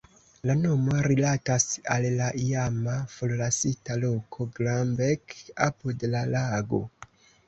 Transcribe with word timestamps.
La 0.49 0.53
nomo 0.59 0.93
rilatas 1.07 1.65
al 1.95 2.07
la 2.21 2.29
iama 2.43 2.95
forlasita 3.15 3.97
loko 4.05 4.47
"Glambek" 4.55 5.37
apud 5.67 6.07
la 6.15 6.23
lago. 6.33 6.81